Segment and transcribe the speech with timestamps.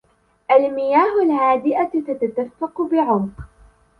[0.51, 3.31] المياه الهادئة تتدفق بعمق